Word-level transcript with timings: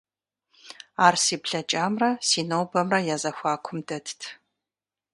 Ар 1.05 1.15
си 1.23 1.35
блэкӀамрэ 1.43 2.09
си 2.27 2.41
нобэмрэ 2.49 2.99
я 3.13 3.17
зэхуакум 3.21 3.79
дэтт. 3.87 4.19